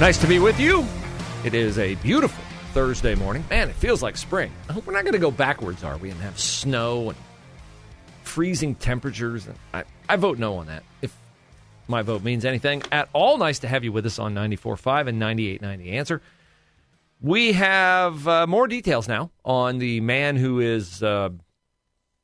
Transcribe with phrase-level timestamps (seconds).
[0.00, 0.86] Nice to be with you.
[1.44, 3.44] It is a beautiful Thursday morning.
[3.50, 4.52] Man, it feels like spring.
[4.68, 6.10] I hope we're not going to go backwards, are we?
[6.10, 7.18] And have snow and
[8.22, 9.48] freezing temperatures.
[9.74, 10.84] I, I vote no on that.
[11.02, 11.16] If
[11.88, 15.20] my vote means anything at all, nice to have you with us on 94.5 and
[15.20, 16.22] 98.9 The Answer.
[17.20, 21.30] We have uh, more details now on the man who is uh,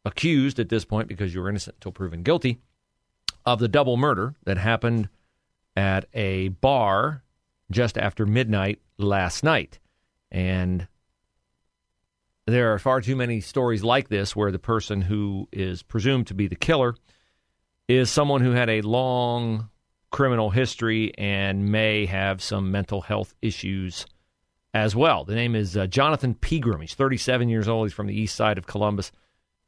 [0.04, 2.60] accused at this point, because you were innocent until proven guilty,
[3.44, 5.08] of the double murder that happened
[5.74, 7.24] at a bar
[7.70, 9.78] just after midnight last night.
[10.30, 10.86] And
[12.46, 16.34] there are far too many stories like this where the person who is presumed to
[16.34, 16.94] be the killer
[17.88, 19.70] is someone who had a long
[20.10, 24.06] criminal history and may have some mental health issues
[24.72, 25.24] as well.
[25.24, 26.80] The name is uh, Jonathan Pegram.
[26.80, 27.86] He's 37 years old.
[27.86, 29.12] He's from the east side of Columbus,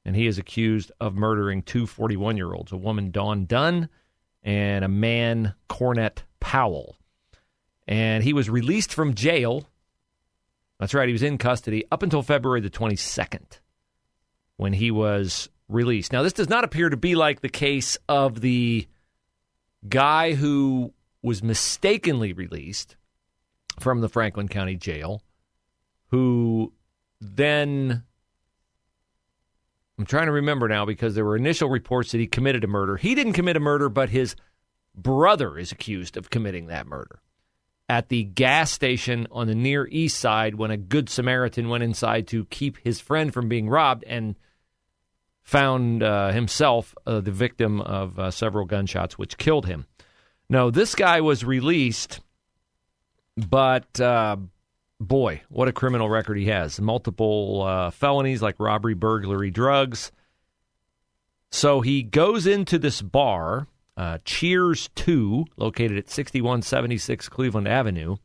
[0.05, 3.89] and he is accused of murdering two 41 year olds a woman, Dawn Dunn,
[4.42, 6.97] and a man, Cornett Powell
[7.87, 9.69] and he was released from jail.
[10.79, 13.61] That's right, he was in custody up until February the 22nd
[14.56, 16.12] when he was released.
[16.12, 18.87] Now, this does not appear to be like the case of the
[19.89, 20.92] guy who
[21.23, 22.97] was mistakenly released
[23.81, 25.23] from the Franklin County Jail,
[26.09, 26.73] who
[27.20, 28.03] then.
[29.98, 32.98] I'm trying to remember now because there were initial reports that he committed a murder.
[32.98, 34.36] He didn't commit a murder, but his
[34.95, 37.20] brother is accused of committing that murder
[37.89, 42.27] at the gas station on the near east side when a good Samaritan went inside
[42.29, 44.35] to keep his friend from being robbed and
[45.42, 49.86] found uh, himself uh, the victim of uh, several gunshots, which killed him.
[50.48, 52.20] No, this guy was released,
[53.36, 54.36] but uh,
[54.98, 56.80] boy, what a criminal record he has.
[56.80, 60.11] Multiple uh, felonies like robbery, burglary, drugs.
[61.52, 68.17] So he goes into this bar uh, Cheers 2, located at 6176 Cleveland Avenue.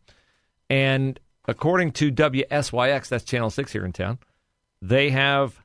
[0.70, 4.20] And according to WSYX, that's Channel 6 here in town,
[4.82, 5.62] they have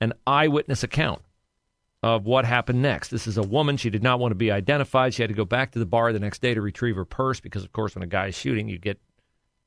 [0.00, 1.22] an eyewitness account
[2.02, 3.08] of what happened next.
[3.08, 3.76] This is a woman.
[3.76, 5.14] She did not want to be identified.
[5.14, 7.40] She had to go back to the bar the next day to retrieve her purse
[7.40, 9.00] because, of course, when a guy is shooting, you get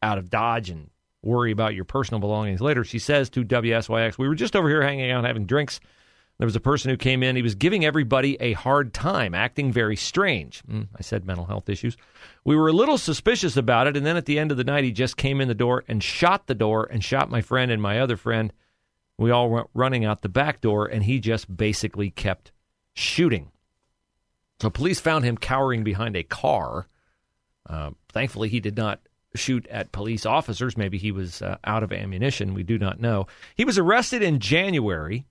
[0.02, 0.90] out of Dodge and
[1.22, 2.84] worry about your personal belongings later.
[2.84, 5.80] She says to WSYX, We were just over here hanging out having drinks.
[6.42, 7.36] There was a person who came in.
[7.36, 10.64] He was giving everybody a hard time, acting very strange.
[10.64, 11.96] Mm, I said mental health issues.
[12.44, 13.96] We were a little suspicious about it.
[13.96, 16.04] And then at the end of the night, he just came in the door and
[16.04, 18.52] shot the door and shot my friend and my other friend.
[19.20, 22.52] We all went running out the back door, and he just basically kept
[22.96, 23.52] shooting.
[24.62, 26.88] So police found him cowering behind a car.
[27.70, 29.00] Uh, thankfully, he did not
[29.36, 30.76] shoot at police officers.
[30.76, 32.56] Maybe he was uh, out of ammunition.
[32.56, 33.28] We do not know.
[33.54, 35.28] He was arrested in January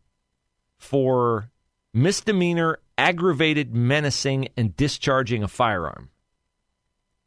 [0.81, 1.51] for
[1.93, 6.11] misdemeanor aggravated menacing and discharging a firearm.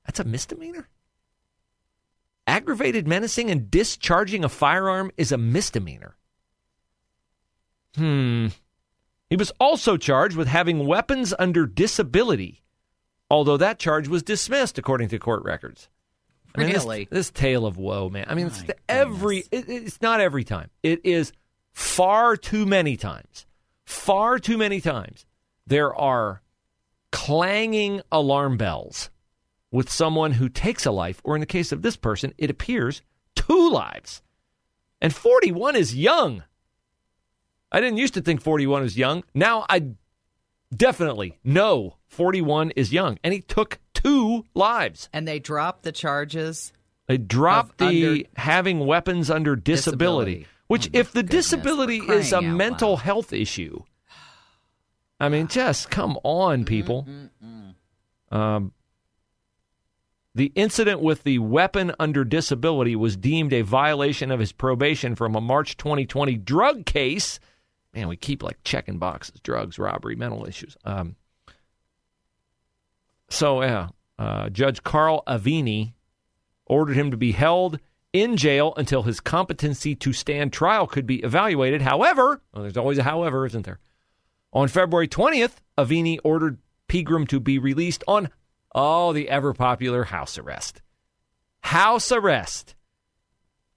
[0.06, 0.90] That's a misdemeanor?
[2.46, 6.18] Aggravated menacing and discharging a firearm is a misdemeanor.
[7.96, 8.48] Hmm.
[9.30, 12.64] He was also charged with having weapons under disability,
[13.30, 15.90] although that charge was dismissed according to court records.
[16.56, 16.74] I mean.
[16.74, 18.26] This, this, tale of woe, man.
[18.28, 19.40] I mean, it's every.
[19.52, 20.70] It, it's not every time.
[20.84, 21.32] It is
[21.74, 23.46] far too many times,
[23.86, 25.26] far too many times,
[25.68, 26.42] there are
[27.12, 29.10] clanging alarm bells
[29.72, 33.02] with someone who takes a life, or in the case of this person, it appears
[33.36, 34.22] two lives.
[35.02, 36.44] And 41 is young.
[37.72, 39.24] I didn't used to think 41 was young.
[39.34, 39.94] Now I
[40.76, 43.18] definitely know 41 is young.
[43.24, 45.10] And he took two lives.
[45.12, 46.72] And they dropped the charges.
[47.08, 50.32] They dropped the under having weapons under disability.
[50.32, 50.48] disability.
[50.74, 53.00] Which, Oh, if the goodness, disability is a mental loud.
[53.02, 53.84] health issue,
[55.20, 57.08] I mean, just come on, people.
[58.32, 58.74] Um,
[60.36, 65.36] the incident with the weapon under disability was deemed a violation of his probation from
[65.36, 67.40] a March 2020 drug case.
[67.94, 70.76] Man, we keep like checking boxes: drugs, robbery, mental issues.
[70.84, 71.16] Um,
[73.30, 75.94] so, yeah, uh, Judge Carl Aveni
[76.66, 77.80] ordered him to be held
[78.14, 81.82] in jail until his competency to stand trial could be evaluated.
[81.82, 83.80] However, well, there's always a however, isn't there?
[84.54, 88.30] On February 20th, Aveni ordered Pegram to be released on,
[88.76, 90.82] oh, the ever popular house arrest.
[91.62, 92.76] House arrest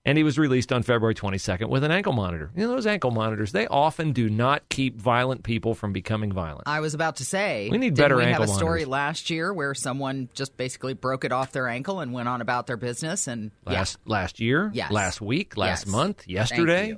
[0.06, 2.50] and he was released on February 22nd with an ankle monitor.
[2.56, 6.62] You know, those ankle monitors, they often do not keep violent people from becoming violent.
[6.66, 8.88] I was about to say, We need better we ankle have a story monitors.
[8.88, 12.66] last year where someone just basically broke it off their ankle and went on about
[12.66, 14.90] their business, and Last last year, Yes.
[14.92, 15.92] last week, last Yes.
[15.92, 16.96] month, yesterday.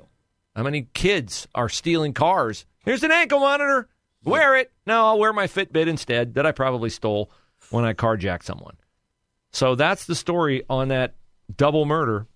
[0.54, 2.66] How many kids are stealing cars?
[2.84, 3.88] Here's an ankle monitor.
[4.24, 4.70] Wear it.
[4.86, 7.30] No, I'll wear my Fitbit instead that I probably stole
[7.70, 8.76] when I carjacked someone.
[9.52, 11.14] So that's the story on that
[11.56, 12.26] double murder.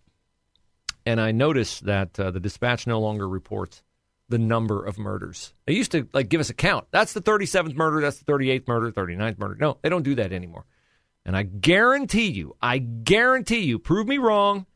[1.04, 3.82] And I noticed that uh, the dispatch no longer reports
[4.28, 5.52] the number of murders.
[5.66, 6.86] They used to like give us a count.
[6.90, 9.56] That's the 37th murder, that's the 38th murder, 39th murder.
[9.60, 10.64] No, they don't do that anymore.
[11.24, 14.66] And I guarantee you, I guarantee you, prove me wrong,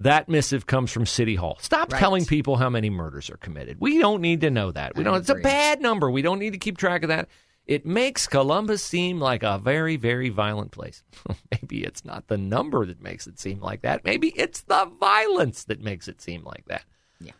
[0.00, 1.58] that missive comes from City Hall.
[1.60, 1.98] Stop Right.
[1.98, 3.78] telling people how many murders are committed.
[3.80, 4.94] We don't need to know that.
[4.96, 5.16] We I don't.
[5.16, 6.10] It's a bad number.
[6.10, 7.28] We don't need to keep track of that.
[7.68, 11.04] It makes Columbus seem like a very, very violent place.
[11.52, 14.04] Maybe it's not the number that makes it seem like that.
[14.04, 16.84] Maybe it's the violence that makes it seem like that.
[17.20, 17.32] Yeah.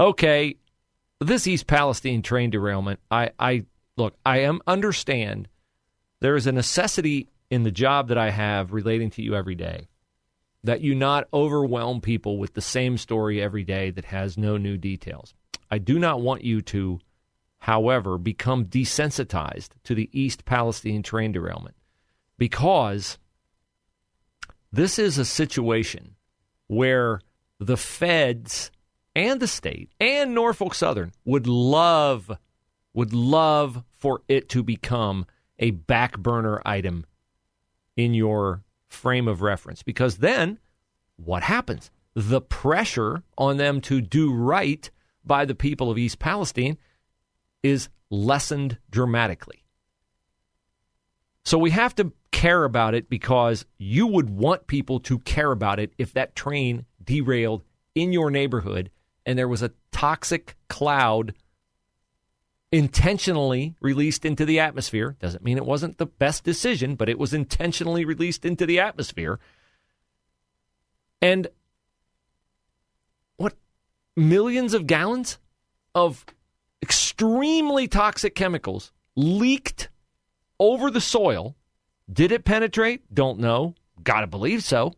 [0.00, 0.56] Okay,
[1.20, 3.00] this East Palestine train derailment.
[3.10, 4.16] I, I look.
[4.24, 5.46] I am understand.
[6.20, 9.88] There is a necessity in the job that I have relating to you every day
[10.64, 14.76] that you not overwhelm people with the same story every day that has no new
[14.76, 15.32] details.
[15.70, 16.98] I do not want you to,
[17.66, 21.74] however, become desensitized to the East Palestine train derailment
[22.38, 23.18] because
[24.70, 26.14] this is a situation
[26.68, 27.20] where
[27.58, 28.70] the feds
[29.16, 32.38] and the state and Norfolk Southern would love
[32.94, 35.26] would love for it to become
[35.58, 37.04] a back burner item
[37.96, 40.60] in your frame of reference because then
[41.16, 41.90] what happens?
[42.14, 44.88] The pressure on them to do right
[45.24, 46.78] by the people of East Palestine
[47.62, 49.64] is lessened dramatically.
[51.44, 55.78] So we have to care about it because you would want people to care about
[55.78, 57.62] it if that train derailed
[57.94, 58.90] in your neighborhood
[59.26, 61.34] and there was a toxic cloud
[62.70, 65.16] intentionally released into the atmosphere.
[65.18, 69.40] Doesn't mean it wasn't the best decision, but it was intentionally released into the atmosphere.
[71.20, 71.48] And
[73.36, 73.54] what
[74.16, 75.38] millions of gallons
[75.94, 76.26] of
[76.82, 79.88] extremely toxic chemicals leaked
[80.58, 81.56] over the soil.
[82.12, 83.12] Did it penetrate?
[83.12, 83.74] Don't know.
[84.02, 84.94] Gotta believe so.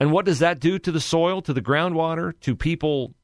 [0.00, 3.14] And what does that do to the soil, to the groundwater, to people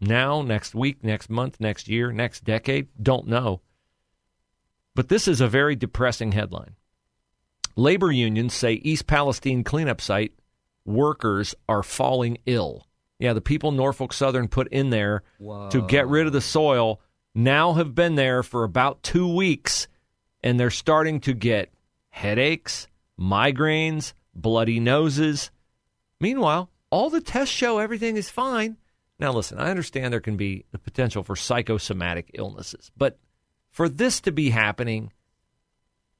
[0.00, 2.88] now, next week, next month, next year, next decade?
[3.00, 3.60] Don't know.
[4.94, 6.76] But this is a very depressing headline.
[7.76, 10.32] Labor unions say East Palestine cleanup site
[10.84, 12.86] workers are falling ill.
[13.18, 17.00] Yeah, the people Norfolk Southern put in there to get rid of the soil
[17.34, 19.88] now have been there for about two weeks,
[20.42, 21.72] and they're starting to get
[22.10, 22.88] headaches,
[23.18, 25.50] migraines, bloody noses.
[26.20, 28.76] Meanwhile, all the tests show everything is fine.
[29.18, 33.18] Now, listen, I understand there can be the potential for psychosomatic illnesses, but
[33.70, 35.12] for this to be happening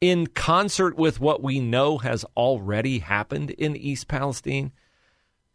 [0.01, 4.73] in concert with what we know has already happened in East Palestine,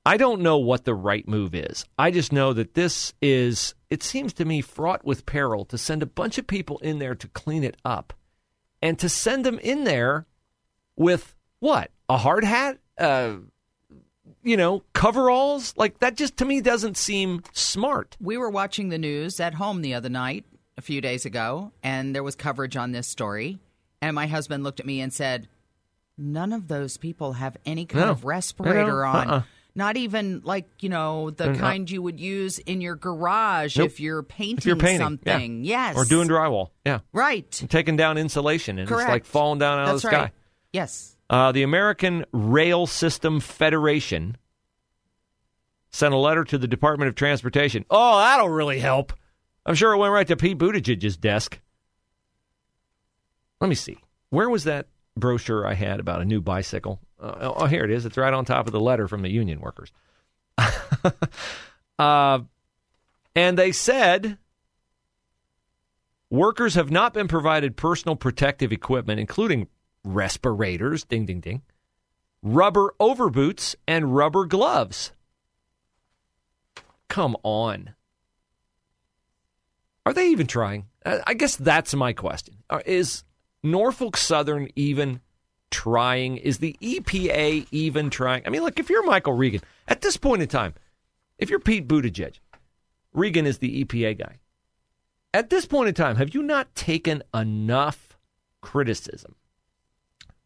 [0.05, 1.85] I don't know what the right move is.
[1.97, 6.01] I just know that this is, it seems to me, fraught with peril to send
[6.01, 8.13] a bunch of people in there to clean it up
[8.81, 10.25] and to send them in there
[10.95, 11.91] with what?
[12.07, 12.79] A hard hat?
[12.97, 13.35] Uh,
[14.41, 15.73] you know, coveralls?
[15.77, 18.15] Like that just to me doesn't seem smart.
[18.21, 20.45] We were watching the news at home the other night,
[20.77, 23.59] a few days ago, and there was coverage on this story.
[24.01, 25.49] And my husband looked at me and said,
[26.17, 28.11] None of those people have any kind No.
[28.11, 29.27] of respirator on.
[29.29, 29.41] uh-uh.
[29.75, 31.59] Not even like, you know, the They're not.
[31.61, 33.85] kind you would use in your garage Nope.
[33.87, 35.63] if you're painting, If you're painting, something.
[35.63, 35.89] yeah.
[35.89, 35.95] Yes.
[35.97, 37.49] or doing drywall, yeah, Right.
[37.69, 39.03] taking down insulation and Correct.
[39.03, 40.31] it's like falling down out That's of the sky.
[40.73, 41.15] Yes.
[41.29, 44.35] Uh, the American Rail System Federation
[45.91, 47.85] sent a letter to the Department of Transportation.
[47.89, 49.13] Oh, that'll really help.
[49.65, 51.59] I'm sure it went right to Pete Buttigieg's desk.
[53.61, 53.97] Let me see.
[54.29, 56.99] Where was that brochure I had about a new bicycle?
[57.19, 58.05] Uh, oh, here it is.
[58.05, 59.91] It's right on top of the letter from the union workers.
[61.99, 62.39] uh,
[63.35, 64.37] and they said
[66.29, 69.67] workers have not been provided personal protective equipment, including
[70.03, 71.61] respirators, ding, ding, ding,
[72.41, 75.11] rubber overboots, and rubber gloves.
[77.07, 77.95] Come on.
[80.05, 80.85] Are they even trying?
[81.05, 82.55] I guess that's my question.
[82.69, 83.23] Uh, Is
[83.63, 85.21] Norfolk Southern even
[85.71, 86.37] trying?
[86.37, 88.43] Is the EPA even trying?
[88.45, 90.73] I mean, look, if you're Michael Regan, at this point in time,
[91.37, 92.39] if you're Pete Buttigieg,
[93.13, 94.35] Regan is the EPA guy.
[95.33, 98.17] At this point in time, have you not taken enough
[98.61, 99.35] criticism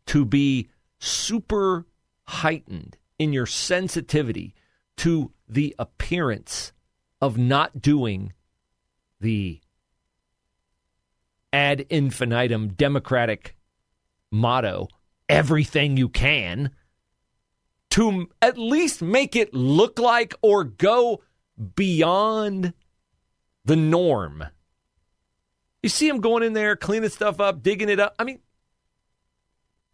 [0.08, 0.68] to be
[1.00, 1.86] super
[2.26, 4.54] heightened in your sensitivity
[4.98, 6.74] to the appearance
[7.22, 8.34] of not doing
[9.20, 9.62] the
[11.54, 13.56] ad infinitum democratic
[14.32, 14.88] motto,
[15.30, 16.72] everything you can,
[17.92, 21.22] to at least make it look like or go
[21.76, 22.74] beyond
[23.66, 24.44] the norm.
[25.82, 28.16] You see him going in there, cleaning stuff up, digging it up.
[28.18, 28.40] I mean,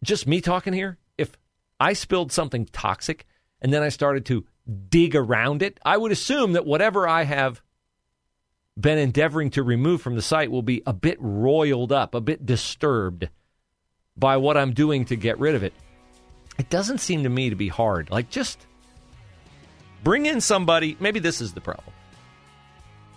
[0.02, 0.98] just me talking here.
[1.18, 1.36] If
[1.78, 3.26] I spilled something toxic
[3.60, 4.46] and then I started to
[4.88, 7.60] dig around it, I would assume that whatever I have
[8.78, 12.46] been endeavoring to remove from the site will be a bit roiled up, a bit
[12.46, 13.28] disturbed
[14.20, 15.72] by what I'm doing to get rid of it.
[16.58, 18.10] It doesn't seem to me to be hard.
[18.10, 18.66] Like, just
[20.04, 20.96] bring in somebody.
[21.00, 21.94] Maybe this is the problem.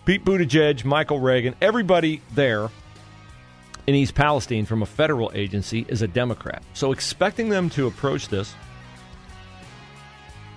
[0.06, 2.70] Pete Buttigieg, Michael Regan, everybody there
[3.86, 6.64] in East Palestine from a federal agency is a Democrat.
[6.74, 8.56] So expecting them to approach this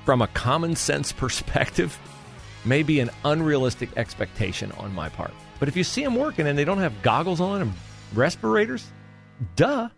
[0.04, 1.98] from a common sense perspective
[2.64, 5.32] may be an unrealistic expectation on my part.
[5.58, 7.72] But if you see them working and they don't have goggles on and
[8.14, 8.86] respirators,
[9.54, 9.88] duh.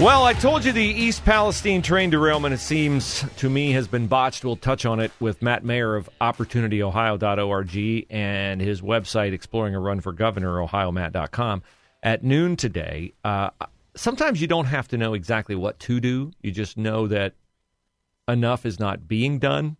[0.00, 4.08] Well, I told you the East Palestine train derailment, it seems to me, has been
[4.08, 4.44] botched.
[4.44, 10.00] We'll touch on it with Matt Mayer of OpportunityOhio.org and his website, Exploring a Run
[10.00, 11.62] for Governor, OhioMatt.com,
[12.02, 13.12] at noon today.
[13.24, 13.50] Uh,
[13.94, 17.34] sometimes you don't have to know exactly what to do, you just know that
[18.26, 19.76] enough is not being done.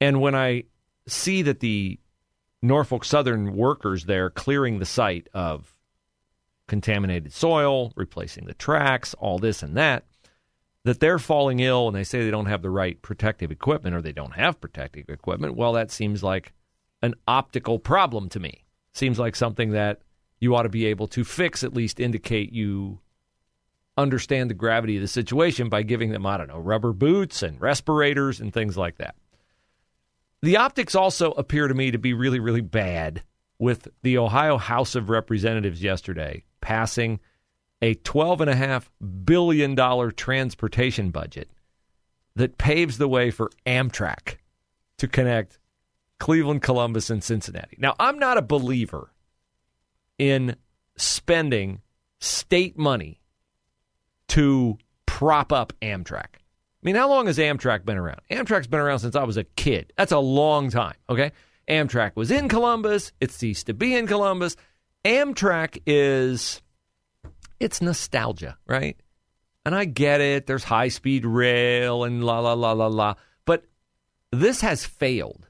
[0.00, 0.64] And when I
[1.06, 2.00] see that the
[2.62, 5.71] Norfolk Southern workers there clearing the site of
[6.68, 10.04] contaminated soil, replacing the tracks, all this and that,
[10.84, 14.02] that they're falling ill and they say they don't have the right protective equipment or
[14.02, 16.52] they don't have protective equipment, well, that seems like
[17.02, 18.64] an optical problem to me.
[18.92, 20.00] Seems like something that
[20.40, 22.98] you ought to be able to fix, at least indicate you
[23.96, 27.60] understand the gravity of the situation by giving them, I don't know, rubber boots and
[27.60, 29.14] respirators and things like that.
[30.42, 33.22] The optics also appear to me to be really, really bad
[33.58, 37.20] with the Ohio House of Representatives yesterday passing
[37.82, 38.86] a $12.5
[39.24, 39.76] billion
[40.14, 41.50] transportation budget
[42.36, 44.36] that paves the way for Amtrak
[44.96, 45.58] to connect
[46.18, 47.76] Cleveland, Columbus, and Cincinnati.
[47.78, 49.12] Now, I'm not a believer
[50.18, 50.56] in
[50.96, 51.82] spending
[52.20, 53.20] state money
[54.28, 56.36] to prop up Amtrak.
[56.36, 58.20] I mean, how long has Amtrak been around?
[58.30, 59.92] Amtrak's been around since I was a kid.
[59.96, 61.32] That's a long time, okay?
[61.68, 64.56] Amtrak was in Columbus, it ceased to be in Columbus.
[65.04, 66.62] Amtrak is
[67.60, 68.96] it's nostalgia, right?
[69.64, 70.46] And I get it.
[70.46, 73.14] There's high speed rail and la la la la la.
[73.44, 73.64] But
[74.32, 75.48] this has failed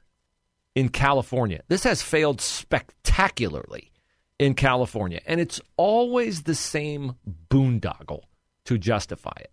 [0.75, 1.61] in California.
[1.67, 3.91] This has failed spectacularly
[4.39, 5.21] in California.
[5.25, 7.15] And it's always the same
[7.49, 8.21] boondoggle
[8.65, 9.51] to justify it.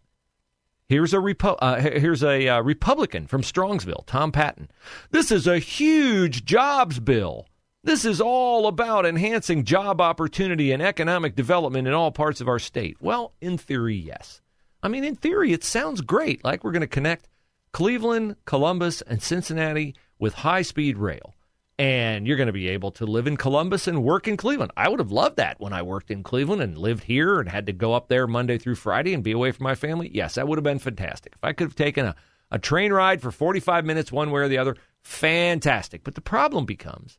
[0.89, 4.71] Here's a Repo- uh, here's a uh, Republican from Strongsville, Tom Patton.
[5.13, 7.47] This is a huge jobs bill.
[7.83, 12.59] This is all about enhancing job opportunity and economic development in all parts of our
[12.59, 12.99] state.
[13.01, 14.43] Well, in theory, yes.
[14.83, 16.45] I mean, in theory, it sounds great.
[16.45, 17.27] Like we're going to connect
[17.73, 21.35] Cleveland, Columbus, and Cincinnati with high speed rail.
[21.79, 24.73] And you're going to be able to live in Columbus and work in Cleveland.
[24.77, 27.65] I would have loved that when I worked in Cleveland and lived here and had
[27.65, 30.11] to go up there Monday through Friday and be away from my family.
[30.13, 31.33] Yes, that would have been fantastic.
[31.35, 32.15] If I could have taken a,
[32.51, 36.05] a train ride for 45 minutes one way or the other, fantastic.
[36.05, 37.19] But the problem becomes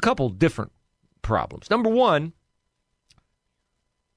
[0.00, 0.72] a couple different
[1.20, 1.68] problems.
[1.68, 2.32] Number one,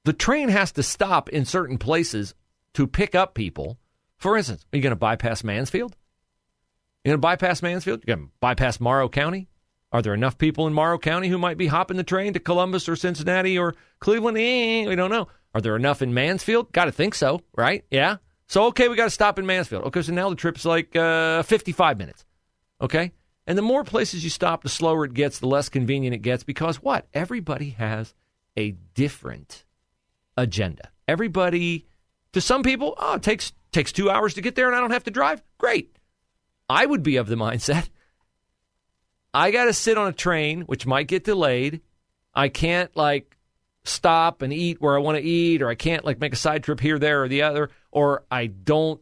[0.05, 2.33] the train has to stop in certain places
[2.75, 3.77] to pick up people.
[4.17, 5.95] For instance, are you going to bypass Mansfield?
[7.03, 8.01] You're going to bypass Mansfield?
[8.05, 9.49] You're going to bypass Morrow County?
[9.91, 12.87] Are there enough people in Morrow County who might be hopping the train to Columbus
[12.87, 14.37] or Cincinnati or Cleveland?
[14.37, 15.27] Eh, we don't know.
[15.53, 16.71] Are there enough in Mansfield?
[16.71, 17.83] Got to think so, right?
[17.91, 18.17] Yeah.
[18.47, 19.83] So, okay, we got to stop in Mansfield.
[19.83, 22.25] Okay, so now the trip's like uh, 55 minutes.
[22.81, 23.11] Okay?
[23.45, 26.43] And the more places you stop, the slower it gets, the less convenient it gets
[26.43, 27.07] because what?
[27.13, 28.13] Everybody has
[28.55, 29.65] a different
[30.37, 30.89] agenda.
[31.07, 31.85] Everybody,
[32.31, 34.91] to some people, oh, it takes takes two hours to get there and I don't
[34.91, 35.43] have to drive.
[35.57, 35.97] Great.
[36.69, 37.89] I would be of the mindset.
[39.33, 41.81] I got to sit on a train, which might get delayed.
[42.35, 43.35] I can't like
[43.83, 46.63] stop and eat where I want to eat, or I can't like make a side
[46.63, 49.01] trip here, there, or the other, or I don't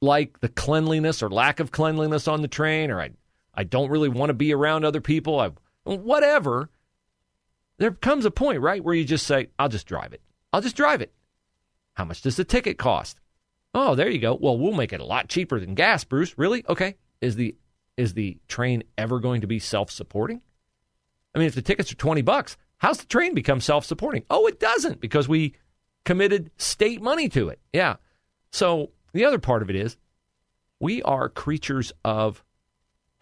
[0.00, 3.10] like the cleanliness or lack of cleanliness on the train, or I,
[3.54, 5.50] I don't really want to be around other people, I,
[5.84, 6.70] whatever,
[7.78, 10.22] there comes a point, right, where you just say, I'll just drive it.
[10.52, 11.12] I'll just drive it.
[11.94, 13.18] How much does the ticket cost?
[13.74, 14.34] Oh, there you go.
[14.34, 16.36] Well, we'll make it a lot cheaper than gas, Bruce.
[16.36, 16.64] Really?
[16.68, 16.96] Okay.
[17.20, 17.56] Is the
[17.96, 20.40] is the train ever going to be self-supporting?
[21.34, 24.24] I mean, if the tickets are 20 bucks, how's the train become self-supporting?
[24.30, 25.54] Oh, it doesn't because we
[26.04, 27.60] committed state money to it.
[27.72, 27.96] Yeah.
[28.50, 29.96] So, the other part of it is
[30.80, 32.42] we are creatures of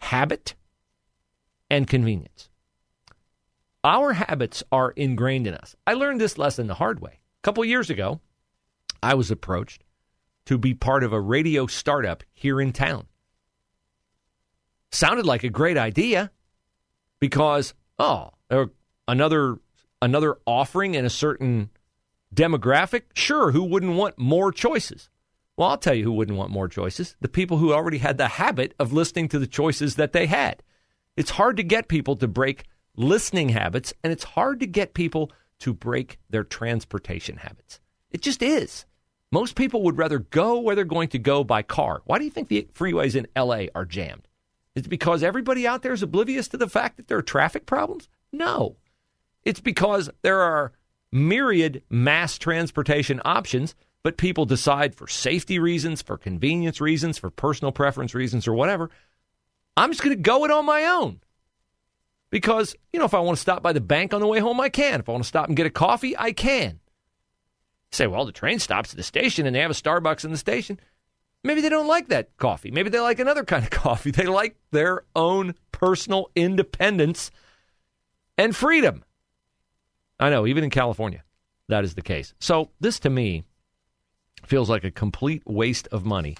[0.01, 0.55] habit
[1.69, 2.49] and convenience.
[3.83, 5.75] Our habits are ingrained in us.
[5.87, 7.19] I learned this lesson the hard way.
[7.39, 8.19] A couple years ago,
[9.01, 9.83] I was approached
[10.45, 13.07] to be part of a radio startup here in town.
[14.91, 16.31] Sounded like a great idea
[17.19, 18.31] because oh,
[19.07, 19.57] another
[20.01, 21.69] another offering in a certain
[22.35, 23.03] demographic.
[23.13, 25.09] Sure, who wouldn't want more choices?
[25.61, 27.15] Well, I'll tell you who wouldn't want more choices.
[27.21, 30.63] The people who already had the habit of listening to the choices that they had.
[31.15, 32.63] It's hard to get people to break
[32.95, 37.79] listening habits, and it's hard to get people to break their transportation habits.
[38.09, 38.87] It just is.
[39.31, 42.01] Most people would rather go where they're going to go by car.
[42.05, 44.27] Why do you think the freeways in LA are jammed?
[44.73, 48.09] It's because everybody out there is oblivious to the fact that there are traffic problems?
[48.31, 48.77] No.
[49.43, 50.71] It's because there are
[51.11, 57.71] myriad mass transportation options, but people decide for safety reasons, for convenience reasons, for personal
[57.71, 58.89] preference reasons, or whatever.
[59.77, 61.21] I'm just going to go it on my own.
[62.29, 64.59] Because, you know, if I want to stop by the bank on the way home,
[64.59, 65.01] I can.
[65.01, 66.79] If I want to stop and get a coffee, I can
[67.91, 70.37] say, well, the train stops at the station and they have a Starbucks in the
[70.37, 70.79] station.
[71.43, 72.71] Maybe they don't like that coffee.
[72.71, 74.11] Maybe they like another kind of coffee.
[74.11, 77.31] They like their own personal independence
[78.37, 79.03] and freedom.
[80.19, 81.23] I know, even in California,
[81.67, 82.33] that is the case.
[82.39, 83.43] So, this to me
[84.51, 86.35] feels like a complete waste of money.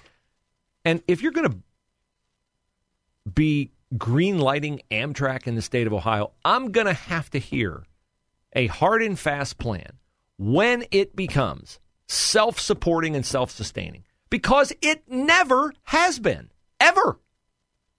[0.84, 1.56] And if you're going to
[3.30, 7.84] be green lighting Amtrak in the state of Ohio, I'm going to have to hear
[8.52, 9.92] a hard and fast plan
[10.36, 17.18] when it becomes self supporting and self sustaining because it never has been, ever.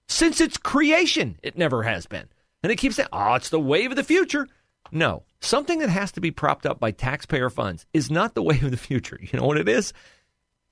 [0.08, 2.28] Since its creation, it never has been.
[2.62, 4.48] And it keeps saying, oh, it's the wave of the future.
[4.92, 8.64] No, something that has to be propped up by taxpayer funds is not the wave
[8.64, 9.20] of the future.
[9.22, 9.94] You know what it is?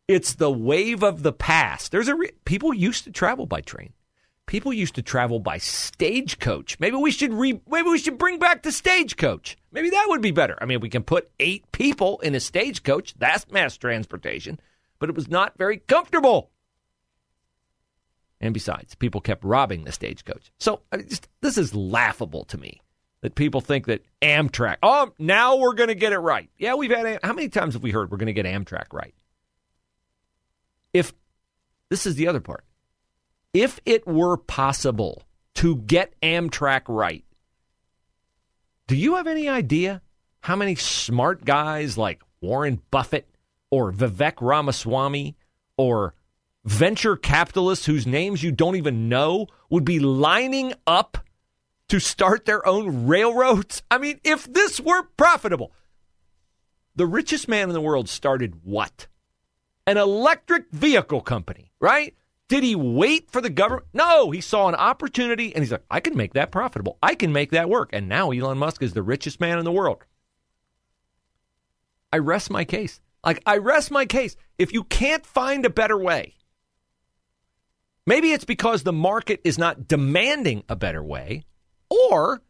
[0.07, 1.91] It's the wave of the past.
[1.91, 3.93] There's a re- people used to travel by train
[4.51, 6.77] people used to travel by stagecoach.
[6.77, 9.57] Maybe we should re- maybe we should bring back the stagecoach.
[9.71, 10.57] Maybe that would be better.
[10.59, 13.13] I mean, we can put 8 people in a stagecoach.
[13.17, 14.59] That's mass transportation,
[14.99, 16.51] but it was not very comfortable.
[18.41, 20.51] And besides, people kept robbing the stagecoach.
[20.59, 22.81] So, I mean, just, this is laughable to me
[23.21, 26.49] that people think that Amtrak, oh, now we're going to get it right.
[26.57, 29.13] Yeah, we've had, how many times have we heard we're going to get Amtrak right?
[30.93, 31.13] If,
[31.89, 32.65] this is the other part
[33.53, 35.23] if it were possible
[35.55, 37.25] to get Amtrak right,
[38.87, 40.01] do you have any idea
[40.41, 43.27] how many smart guys like Warren Buffett
[43.69, 45.35] or Vivek Ramaswamy
[45.77, 46.13] or
[46.63, 51.17] venture capitalists whose names you don't even know would be lining up
[51.91, 53.83] to start their own railroads?
[53.91, 55.73] I mean, if this were profitable,
[56.95, 59.07] the richest man in the world started what?
[59.85, 62.15] An electric vehicle company, right?
[62.47, 63.87] Did he wait for the government?
[63.93, 66.97] No, he saw an opportunity and he's like, I can make that profitable.
[67.03, 67.89] I can make that work.
[67.91, 70.05] And now Elon Musk is the richest man in the world.
[72.13, 73.01] I rest my case.
[73.25, 74.37] Like, I rest my case.
[74.57, 76.35] If you can't find a better way,
[78.05, 81.43] maybe it's because the market is not demanding a better way,
[81.91, 82.41] or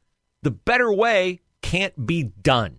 [0.44, 2.78] the better way can't be done.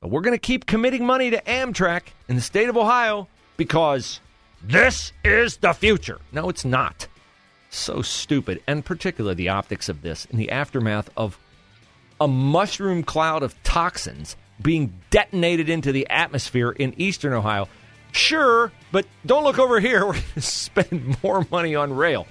[0.00, 4.20] But we're going to keep committing money to Amtrak in the state of Ohio because
[4.62, 6.20] this is the future.
[6.32, 7.08] No, it's not.
[7.70, 8.62] So stupid.
[8.66, 11.38] And particularly the optics of this in the aftermath of
[12.20, 17.68] a mushroom cloud of toxins being detonated into the atmosphere in eastern Ohio.
[18.12, 20.00] Sure, but don't look over here.
[20.06, 22.26] We're going to spend more money on rail.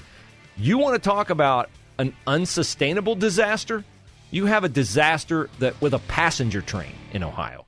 [0.58, 3.84] You want to talk about an unsustainable disaster?
[4.32, 7.66] You have a disaster that with a passenger train in Ohio.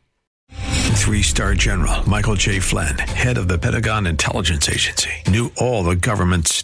[0.98, 2.60] Three star general Michael J.
[2.60, 6.63] Flynn, head of the Pentagon Intelligence Agency, knew all the government's